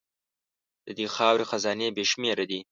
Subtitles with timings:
[0.85, 2.59] د دې خاورې خزانې بې شمېره دي.